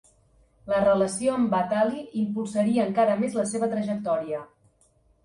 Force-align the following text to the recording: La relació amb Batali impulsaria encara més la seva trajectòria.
La 0.71 0.77
relació 0.85 1.35
amb 1.39 1.51
Batali 1.55 2.01
impulsaria 2.21 2.87
encara 2.87 3.19
més 3.25 3.37
la 3.41 3.45
seva 3.53 3.71
trajectòria. 3.75 4.41